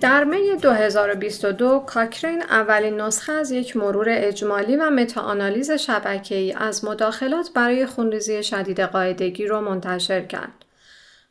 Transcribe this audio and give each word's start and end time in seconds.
در 0.00 0.24
می 0.24 0.56
2022 0.62 1.80
کاکرین 1.86 2.42
اولین 2.42 3.00
نسخه 3.00 3.32
از 3.32 3.50
یک 3.50 3.76
مرور 3.76 4.06
اجمالی 4.10 4.76
و 4.76 4.90
متاانالیز 4.90 5.70
شبکه‌ای 5.70 6.52
از 6.52 6.84
مداخلات 6.84 7.50
برای 7.54 7.86
خونریزی 7.86 8.42
شدید 8.42 8.80
قاعدگی 8.80 9.46
رو 9.46 9.60
منتشر 9.60 10.20
کرد. 10.20 10.64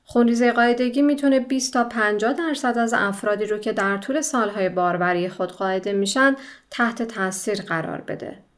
خونریزی 0.03 0.51
قاعدگی 0.51 1.01
می‌تونه 1.01 1.39
20 1.39 1.73
تا 1.73 1.83
50 1.83 2.33
درصد 2.33 2.77
از 2.77 2.93
افرادی 2.93 3.45
رو 3.45 3.57
که 3.57 3.73
در 3.73 3.97
طول 3.97 4.21
سالهای 4.21 4.69
باروری 4.69 5.29
خود 5.29 5.51
قاعده 5.51 5.93
میشن 5.93 6.35
تحت 6.69 7.03
تاثیر 7.03 7.61
قرار 7.61 8.01
بده. 8.01 8.48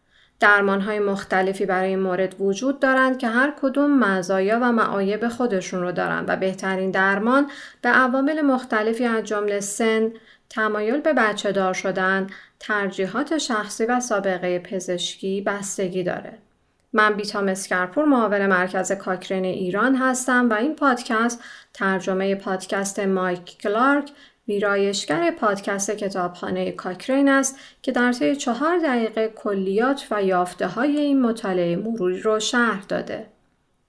درمان 0.41 0.81
های 0.81 0.99
مختلفی 0.99 1.65
برای 1.65 1.89
این 1.89 1.99
مورد 1.99 2.41
وجود 2.41 2.79
دارند 2.79 3.17
که 3.17 3.27
هر 3.27 3.53
کدوم 3.61 3.99
مزایا 3.99 4.59
و 4.61 4.71
معایب 4.71 5.27
خودشون 5.27 5.81
رو 5.81 5.91
دارند 5.91 6.25
و 6.27 6.35
بهترین 6.35 6.91
درمان 6.91 7.51
به 7.81 7.89
عوامل 7.89 8.41
مختلفی 8.41 9.05
از 9.05 9.23
جمله 9.23 9.59
سن، 9.59 10.11
تمایل 10.49 11.01
به 11.01 11.13
بچه 11.13 11.51
دار 11.51 11.73
شدن، 11.73 12.27
ترجیحات 12.59 13.37
شخصی 13.37 13.85
و 13.85 13.99
سابقه 13.99 14.59
پزشکی 14.59 15.41
بستگی 15.41 16.03
داره. 16.03 16.37
من 16.93 17.13
بیتا 17.13 17.41
مسکرپور 17.41 18.05
معاون 18.05 18.45
مرکز 18.45 18.91
کاکرین 18.91 19.45
ایران 19.45 19.95
هستم 19.95 20.49
و 20.49 20.53
این 20.53 20.75
پادکست 20.75 21.43
ترجمه 21.73 22.35
پادکست 22.35 22.99
مایک 22.99 23.57
کلارک 23.57 24.11
ویرایشگر 24.47 25.31
پادکست 25.31 25.91
کتابخانه 25.91 26.71
کاکرین 26.71 27.29
است 27.29 27.59
که 27.81 27.91
در 27.91 28.13
طی 28.13 28.35
چهار 28.35 28.77
دقیقه 28.77 29.27
کلیات 29.35 30.07
و 30.11 30.23
یافته 30.23 30.67
های 30.67 30.97
این 30.97 31.21
مطالعه 31.21 31.75
مروری 31.75 32.19
رو 32.19 32.39
شرح 32.39 32.85
داده. 32.87 33.25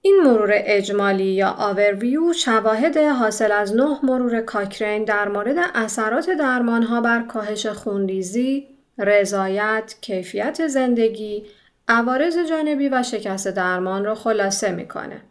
این 0.01 0.21
مرور 0.23 0.51
اجمالی 0.53 1.23
یا 1.23 1.49
آورویو 1.49 2.33
شواهد 2.33 2.97
حاصل 2.97 3.51
از 3.51 3.75
نه 3.75 3.99
مرور 4.03 4.41
کاکرین 4.41 5.03
در 5.03 5.27
مورد 5.27 5.55
اثرات 5.75 6.29
درمانها 6.29 7.01
بر 7.01 7.21
کاهش 7.21 7.65
خونریزی، 7.67 8.67
رضایت، 8.97 9.95
کیفیت 10.01 10.67
زندگی، 10.67 11.45
عوارض 11.87 12.37
جانبی 12.49 12.89
و 12.89 13.03
شکست 13.03 13.47
درمان 13.47 14.05
را 14.05 14.15
خلاصه 14.15 14.71
می‌کنه. 14.71 15.21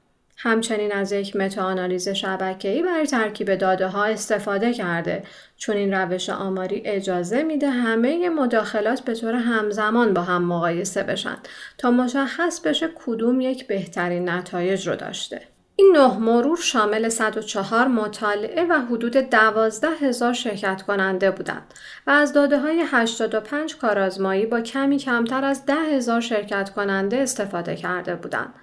همچنین 0.44 0.92
از 0.92 1.12
یک 1.12 1.36
متاانالیز 1.36 2.08
شبکه‌ای 2.08 2.82
برای 2.82 3.06
ترکیب 3.06 3.54
داده 3.54 3.86
ها 3.86 4.04
استفاده 4.04 4.72
کرده 4.72 5.22
چون 5.56 5.76
این 5.76 5.94
روش 5.94 6.30
آماری 6.30 6.82
اجازه 6.84 7.42
میده 7.42 7.70
همه 7.70 8.28
مداخلات 8.28 9.00
به 9.00 9.14
طور 9.14 9.34
همزمان 9.34 10.14
با 10.14 10.22
هم 10.22 10.44
مقایسه 10.44 11.02
بشن 11.02 11.36
تا 11.78 11.90
مشخص 11.90 12.60
بشه 12.60 12.88
کدوم 13.06 13.40
یک 13.40 13.66
بهترین 13.66 14.28
نتایج 14.28 14.88
رو 14.88 14.96
داشته. 14.96 15.42
این 15.76 15.96
نه 15.96 16.18
مرور 16.18 16.56
شامل 16.56 17.08
104 17.08 17.88
مطالعه 17.88 18.64
و 18.64 18.72
حدود 18.72 19.16
12 19.16 19.88
هزار 19.88 20.32
شرکت 20.32 20.82
کننده 20.82 21.30
بودند 21.30 21.74
و 22.06 22.10
از 22.10 22.32
داده 22.32 22.58
های 22.58 22.82
85 22.86 23.76
کارآزمایی 23.76 24.46
با 24.46 24.60
کمی 24.60 24.98
کمتر 24.98 25.44
از 25.44 25.66
10 25.66 25.74
هزار 25.74 26.20
شرکت 26.20 26.70
کننده 26.70 27.16
استفاده 27.16 27.76
کرده 27.76 28.14
بودند. 28.14 28.54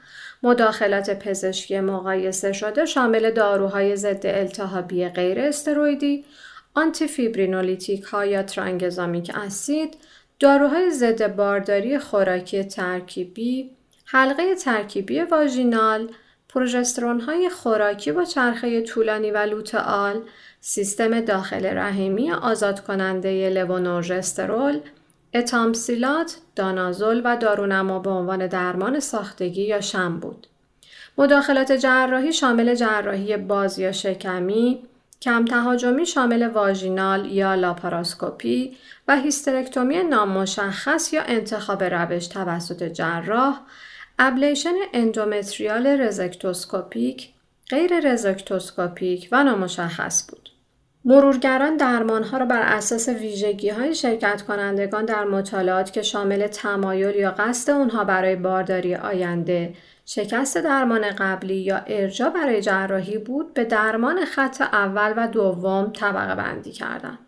مداخلات 0.43 1.19
پزشکی 1.19 1.79
مقایسه 1.79 2.53
شده 2.53 2.85
شامل 2.85 3.31
داروهای 3.31 3.95
ضد 3.95 4.25
التهابی 4.25 5.09
غیر 5.09 5.39
استرویدی، 5.39 6.25
آنتی 6.73 7.07
فیبرینولیتیک 7.07 8.03
ها 8.03 8.25
یا 8.25 8.43
ترانگزامیک 8.43 9.31
اسید، 9.35 9.97
داروهای 10.39 10.91
ضد 10.91 11.35
بارداری 11.35 11.99
خوراکی 11.99 12.63
ترکیبی، 12.63 13.71
حلقه 14.05 14.55
ترکیبی 14.55 15.21
واژینال، 15.21 16.09
پروژسترون 16.49 17.19
های 17.19 17.49
خوراکی 17.49 18.11
با 18.11 18.25
چرخه 18.25 18.81
طولانی 18.81 19.31
و 19.31 19.37
لوتئال، 19.37 20.21
سیستم 20.61 21.21
داخل 21.21 21.65
رحمی 21.65 22.31
آزاد 22.31 22.79
کننده 22.79 23.49
لوونورژسترول، 23.49 24.79
اتامسیلات، 25.33 26.37
دانازول 26.55 27.21
و 27.25 27.37
دارونما 27.37 27.99
به 27.99 28.09
عنوان 28.09 28.47
درمان 28.47 28.99
ساختگی 28.99 29.61
یا 29.61 29.81
sham 29.81 30.19
بود. 30.19 30.47
مداخلات 31.17 31.71
جراحی 31.71 32.33
شامل 32.33 32.75
جراحی 32.75 33.37
باز 33.37 33.79
یا 33.79 33.91
شکمی، 33.91 34.79
کم 35.21 35.45
تهاجمی 35.45 36.05
شامل 36.05 36.47
واژینال 36.47 37.25
یا 37.25 37.55
لاپاراسکوپی 37.55 38.77
و 39.07 39.17
هیسترکتومی 39.17 40.03
نامشخص 40.03 41.13
یا 41.13 41.21
انتخاب 41.21 41.83
روش 41.83 42.27
توسط 42.27 42.83
جراح، 42.83 43.59
ablation 44.19 44.73
اندومتریال 44.93 45.87
رزکتوسکوپیک، 45.87 47.29
غیر 47.69 48.13
رزکتوسکوپیک 48.13 49.29
و 49.31 49.43
نامشخص 49.43 50.31
بود. 50.31 50.38
مرورگران 51.05 51.77
درمانها 51.77 52.37
را 52.37 52.45
بر 52.45 52.61
اساس 52.61 53.09
ویژگی 53.09 53.69
های 53.69 53.95
شرکت 53.95 54.41
کنندگان 54.41 55.05
در 55.05 55.23
مطالعات 55.23 55.93
که 55.93 56.01
شامل 56.01 56.47
تمایل 56.47 57.15
یا 57.15 57.31
قصد 57.31 57.71
اونها 57.71 58.03
برای 58.03 58.35
بارداری 58.35 58.95
آینده، 58.95 59.73
شکست 60.05 60.57
درمان 60.57 61.09
قبلی 61.09 61.55
یا 61.55 61.77
ارجاع 61.87 62.29
برای 62.29 62.61
جراحی 62.61 63.17
بود 63.17 63.53
به 63.53 63.65
درمان 63.65 64.25
خط 64.25 64.61
اول 64.61 65.13
و 65.17 65.27
دوم 65.27 65.91
طبقه 65.99 66.35
بندی 66.35 66.71
کردند. 66.71 67.19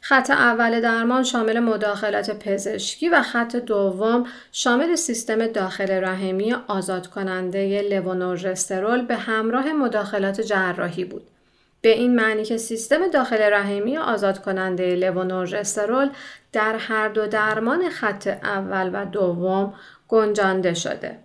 خط 0.00 0.30
اول 0.30 0.80
درمان 0.80 1.22
شامل 1.22 1.58
مداخلات 1.60 2.30
پزشکی 2.30 3.08
و 3.08 3.22
خط 3.22 3.56
دوم 3.56 4.26
شامل 4.52 4.94
سیستم 4.94 5.46
داخل 5.46 5.90
رحمی 5.90 6.54
آزاد 6.68 7.06
کننده 7.06 7.82
لوونورژسترول 7.82 9.06
به 9.06 9.16
همراه 9.16 9.72
مداخلات 9.72 10.40
جراحی 10.40 11.04
بود. 11.04 11.22
به 11.80 11.88
این 11.88 12.14
معنی 12.14 12.44
که 12.44 12.56
سیستم 12.56 13.08
داخل 13.08 13.40
رحمی 13.52 13.98
آزاد 13.98 14.38
کننده 14.38 14.94
لوونورژسترول 14.96 16.10
در 16.52 16.76
هر 16.76 17.08
دو 17.08 17.26
درمان 17.26 17.88
خط 17.90 18.26
اول 18.26 18.90
و 18.92 19.04
دوم 19.04 19.74
گنجانده 20.08 20.74
شده. 20.74 21.18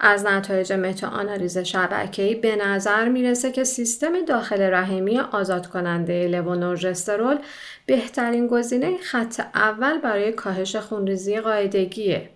از 0.00 0.26
نتایج 0.26 0.72
متاآنالیز 0.72 1.58
شبکه‌ای 1.58 2.34
به 2.34 2.56
نظر 2.56 3.08
می‌رسه 3.08 3.52
که 3.52 3.64
سیستم 3.64 4.24
داخل 4.24 4.60
رحمی 4.60 5.20
آزاد 5.20 5.66
کننده 5.66 6.28
لوونورژسترول 6.28 7.38
بهترین 7.86 8.46
گزینه 8.46 8.98
خط 8.98 9.40
اول 9.54 9.98
برای 9.98 10.32
کاهش 10.32 10.76
خونریزی 10.76 11.40
قاعدگیه. 11.40 12.28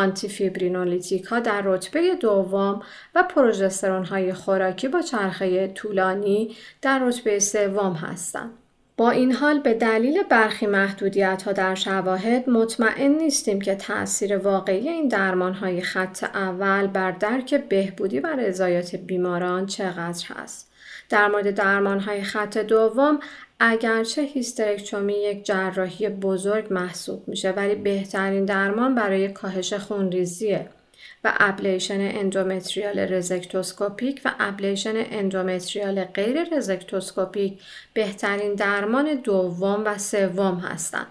آنتی 0.00 0.28
فیبرینولیتیک 0.28 1.24
ها 1.24 1.40
در 1.40 1.62
رتبه 1.64 2.14
دوم 2.14 2.82
و 3.14 3.22
پروژسترون 3.22 4.04
های 4.04 4.32
خوراکی 4.32 4.88
با 4.88 5.02
چرخه 5.02 5.68
طولانی 5.68 6.56
در 6.82 6.98
رتبه 6.98 7.38
سوم 7.38 7.92
هستند. 7.92 8.50
با 8.96 9.10
این 9.10 9.32
حال 9.32 9.58
به 9.58 9.74
دلیل 9.74 10.22
برخی 10.22 10.66
محدودیت 10.66 11.42
ها 11.42 11.52
در 11.52 11.74
شواهد 11.74 12.50
مطمئن 12.50 13.10
نیستیم 13.10 13.60
که 13.60 13.74
تأثیر 13.74 14.38
واقعی 14.38 14.88
این 14.88 15.08
درمان 15.08 15.54
های 15.54 15.80
خط 15.80 16.24
اول 16.24 16.86
بر 16.86 17.10
درک 17.10 17.54
بهبودی 17.54 18.20
و 18.20 18.26
رضایت 18.26 18.96
بیماران 18.96 19.66
چقدر 19.66 20.24
هست. 20.26 20.69
در 21.10 21.28
مورد 21.28 21.50
درمان 21.50 22.00
های 22.00 22.22
خط 22.22 22.58
دوم 22.58 23.20
اگرچه 23.60 24.22
هیسترکتومی 24.22 25.14
یک 25.14 25.44
جراحی 25.44 26.08
بزرگ 26.08 26.66
محسوب 26.70 27.28
میشه 27.28 27.50
ولی 27.50 27.74
بهترین 27.74 28.44
درمان 28.44 28.94
برای 28.94 29.28
کاهش 29.28 29.74
خونریزیه 29.74 30.68
و 31.24 31.32
ablation 31.40 32.00
اندومتریال 32.00 32.98
رزکتوسکوپیک 32.98 34.20
و 34.24 34.34
ablation 34.38 34.94
اندومتریال 34.96 36.04
غیر 36.04 36.56
رزکتوسکوپیک 36.56 37.58
بهترین 37.94 38.54
درمان 38.54 39.14
دوم 39.14 39.82
و 39.84 39.98
سوم 39.98 40.58
هستند. 40.58 41.06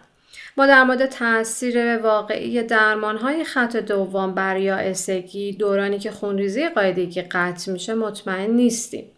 ما 0.58 0.68
در 0.68 0.84
مورد 0.84 1.06
تاثیر 1.06 1.98
واقعی 1.98 2.64
درمان 2.64 3.18
های 3.18 3.44
خط 3.44 3.76
دوم 3.76 4.34
بر 4.34 4.58
یائسگی 4.58 5.52
دورانی 5.52 6.00
که 6.00 6.12
خونریزی 6.12 6.70
قاعدگی 6.70 7.22
قطع 7.22 7.72
میشه 7.72 7.94
مطمئن 7.94 8.52
نیستیم. 8.52 9.12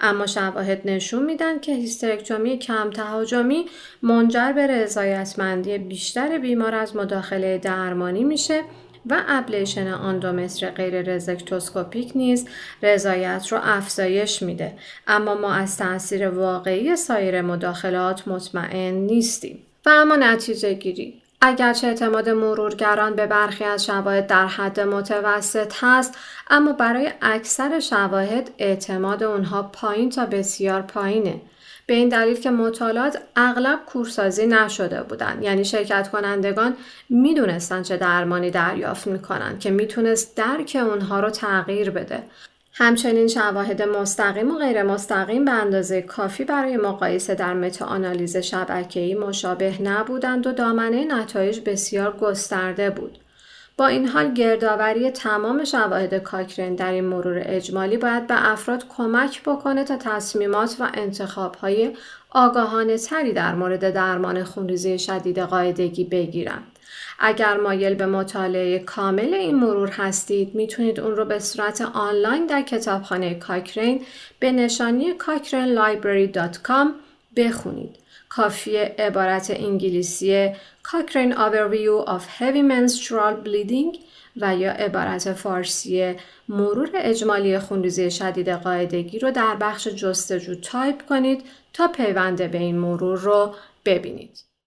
اما 0.00 0.26
شواهد 0.26 0.80
نشون 0.84 1.24
میدن 1.24 1.58
که 1.60 1.74
هیسترکتومی 1.74 2.58
کم 2.58 2.90
تهاجمی 2.90 3.66
منجر 4.02 4.52
به 4.52 4.66
رضایتمندی 4.66 5.78
بیشتر 5.78 6.38
بیمار 6.38 6.74
از 6.74 6.96
مداخله 6.96 7.58
درمانی 7.58 8.24
میشه 8.24 8.62
و 9.10 9.22
ابلیشن 9.28 9.88
آندومتر 9.88 10.70
غیر 10.70 11.02
رزکتوسکوپیک 11.02 12.12
نیز 12.14 12.48
رضایت 12.82 13.46
رو 13.50 13.58
افزایش 13.62 14.42
میده. 14.42 14.72
اما 15.06 15.34
ما 15.34 15.52
از 15.52 15.76
تاثیر 15.76 16.28
واقعی 16.28 16.96
سایر 16.96 17.42
مداخلات 17.42 18.28
مطمئن 18.28 18.94
نیستیم. 18.94 19.58
و 19.86 19.90
اما 19.90 20.16
نتیجه 20.16 20.74
گیری. 20.74 21.22
اگرچه 21.40 21.86
اعتماد 21.86 22.28
مرورگران 22.28 23.14
به 23.14 23.26
برخی 23.26 23.64
از 23.64 23.86
شواهد 23.86 24.26
در 24.26 24.46
حد 24.46 24.80
متوسط 24.80 25.72
هست 25.80 26.18
اما 26.50 26.72
برای 26.72 27.12
اکثر 27.22 27.80
شواهد 27.80 28.50
اعتماد 28.58 29.22
اونها 29.22 29.62
پایین 29.62 30.10
تا 30.10 30.26
بسیار 30.26 30.82
پایینه. 30.82 31.40
به 31.86 31.94
این 31.94 32.08
دلیل 32.08 32.40
که 32.40 32.50
مطالعات 32.50 33.18
اغلب 33.36 33.78
کورسازی 33.86 34.46
نشده 34.46 35.02
بودند. 35.02 35.42
یعنی 35.42 35.64
شرکت 35.64 36.10
کنندگان 36.10 36.76
می‌دونستن 37.08 37.82
چه 37.82 37.96
درمانی 37.96 38.50
دریافت 38.50 39.06
می‌کنن 39.06 39.58
که 39.58 39.70
می‌تونست 39.70 40.36
درک 40.36 40.76
اونها 40.80 41.20
رو 41.20 41.30
تغییر 41.30 41.90
بده. 41.90 42.22
همچنین 42.80 43.28
شواهد 43.28 43.82
مستقیم 43.82 44.50
و 44.50 44.58
غیر 44.58 44.82
مستقیم 44.82 45.44
به 45.44 45.50
اندازه 45.50 46.02
کافی 46.02 46.44
برای 46.44 46.76
مقایسه 46.76 47.34
در 47.34 47.54
متاآنالیز 47.54 48.36
شبکه‌ای 48.36 49.14
مشابه 49.14 49.82
نبودند 49.82 50.46
و 50.46 50.52
دامنه 50.52 51.04
نتایج 51.04 51.60
بسیار 51.66 52.16
گسترده 52.16 52.90
بود. 52.90 53.18
با 53.78 53.86
این 53.86 54.08
حال 54.08 54.34
گردآوری 54.34 55.10
تمام 55.10 55.64
شواهد 55.64 56.14
کاکرین 56.14 56.74
در 56.74 56.92
این 56.92 57.04
مرور 57.04 57.42
اجمالی 57.46 57.96
باید 57.96 58.26
به 58.26 58.50
افراد 58.52 58.84
کمک 58.88 59.42
بکنه 59.42 59.84
تا 59.84 59.96
تصمیمات 59.96 60.76
و 60.80 60.88
انتخابهای 60.94 61.96
آگاهانه 62.30 62.98
تری 62.98 63.32
در 63.32 63.54
مورد 63.54 63.90
درمان 63.90 64.44
خونریزی 64.44 64.98
شدید 64.98 65.38
قاعدگی 65.38 66.04
بگیرند. 66.04 66.78
اگر 67.18 67.56
مایل 67.56 67.94
به 67.94 68.06
مطالعه 68.06 68.78
کامل 68.78 69.34
این 69.34 69.56
مرور 69.56 69.88
هستید 69.88 70.54
می‌تونید 70.54 71.00
اون 71.00 71.16
رو 71.16 71.24
به 71.24 71.38
صورت 71.38 71.80
آنلاین 71.80 72.46
در 72.46 72.62
کتابخانه 72.62 73.34
کاکرین 73.34 74.04
به 74.40 74.52
نشانی 74.52 75.14
cochranelibrary.com 75.18 76.88
بخونید. 77.36 77.96
کافی 78.28 78.76
عبارت 78.76 79.50
انگلیسی 79.50 80.52
Cochrane 80.88 81.34
Overview 81.34 82.06
of 82.06 82.22
Heavy 82.38 82.62
Menstrual 82.62 83.34
Bleeding 83.44 83.98
و 84.40 84.56
یا 84.56 84.72
عبارت 84.72 85.32
فارسی 85.32 86.14
مرور 86.48 86.90
اجمالی 86.94 87.58
خونریزی 87.58 88.10
شدید 88.10 88.48
قاعدگی 88.48 89.18
رو 89.18 89.30
در 89.30 89.56
بخش 89.60 89.88
جستجو 89.88 90.54
تایپ 90.54 91.06
کنید 91.06 91.42
تا 91.72 91.88
پیونده 91.88 92.48
به 92.48 92.58
این 92.58 92.78
مرور 92.78 93.18
رو 93.18 93.54
ببینید. 93.84 94.47